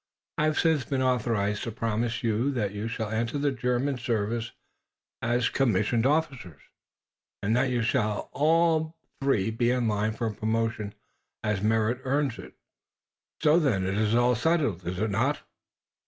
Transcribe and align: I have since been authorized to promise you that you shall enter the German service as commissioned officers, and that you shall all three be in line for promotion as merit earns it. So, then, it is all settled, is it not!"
I 0.39 0.45
have 0.45 0.57
since 0.59 0.83
been 0.83 1.03
authorized 1.03 1.61
to 1.61 1.71
promise 1.71 2.23
you 2.23 2.49
that 2.53 2.71
you 2.73 2.87
shall 2.87 3.11
enter 3.11 3.37
the 3.37 3.51
German 3.51 3.99
service 3.99 4.51
as 5.21 5.49
commissioned 5.49 6.07
officers, 6.07 6.63
and 7.43 7.55
that 7.55 7.69
you 7.69 7.83
shall 7.83 8.27
all 8.33 8.97
three 9.21 9.51
be 9.51 9.69
in 9.69 9.87
line 9.87 10.13
for 10.13 10.33
promotion 10.33 10.95
as 11.43 11.61
merit 11.61 12.01
earns 12.03 12.39
it. 12.39 12.55
So, 13.43 13.59
then, 13.59 13.85
it 13.85 13.93
is 13.93 14.15
all 14.15 14.33
settled, 14.33 14.87
is 14.87 14.97
it 14.97 15.11
not!" 15.11 15.43